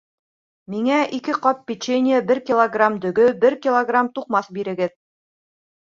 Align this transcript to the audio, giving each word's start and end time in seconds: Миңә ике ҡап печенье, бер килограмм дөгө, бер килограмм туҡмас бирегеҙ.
Миңә 0.75 1.01
ике 1.17 1.35
ҡап 1.43 1.59
печенье, 1.71 2.21
бер 2.31 2.41
килограмм 2.47 2.97
дөгө, 3.05 3.29
бер 3.47 3.59
килограмм 3.67 4.11
туҡмас 4.17 4.51
бирегеҙ. 4.57 4.97